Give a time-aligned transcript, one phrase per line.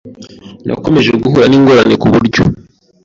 [0.67, 2.43] Nakomeje guhura n’ingorane kuburyo